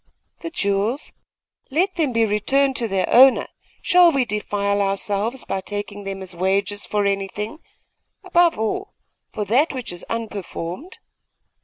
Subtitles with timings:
[0.39, 1.13] 'The jewels?
[1.69, 3.45] Let them be returned to their owner.
[3.83, 7.59] Shall we defile ourselves by taking them as wages for anything
[8.23, 8.95] above all,
[9.31, 10.97] for that which is unperformed?